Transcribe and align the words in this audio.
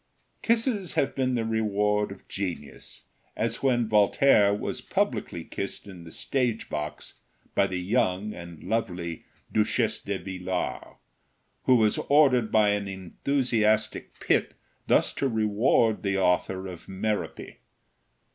Kisses 0.41 0.93
have 0.93 1.13
been 1.13 1.35
the 1.35 1.45
reward 1.45 2.11
of 2.11 2.27
genius, 2.27 3.03
as 3.35 3.61
when 3.61 3.87
Voltaire 3.87 4.51
was 4.51 4.81
publicly 4.81 5.43
kissed 5.43 5.85
in 5.85 6.05
the 6.05 6.09
stage 6.09 6.69
box 6.71 7.19
by 7.53 7.67
the 7.67 7.77
young 7.79 8.33
and 8.33 8.63
lovely 8.63 9.25
Duchess 9.53 10.01
de 10.01 10.17
Villars, 10.17 10.95
who 11.65 11.75
was 11.75 11.99
ordered 12.09 12.51
by 12.51 12.69
an 12.69 12.87
enthusiastic 12.87 14.19
pit 14.19 14.55
thus 14.87 15.13
to 15.13 15.27
reward 15.27 16.01
the 16.01 16.17
author 16.17 16.65
of 16.65 16.87
"Merope." 16.89 17.59